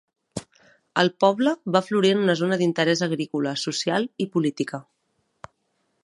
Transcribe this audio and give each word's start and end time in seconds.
El 1.01 1.09
poble 1.23 1.51
va 1.75 1.81
florir 1.89 2.11
en 2.15 2.23
una 2.23 2.35
zona 2.39 2.57
d'interès 2.61 3.03
agrícola, 3.07 3.53
social 3.65 4.09
i 4.25 4.29
política. 4.37 4.81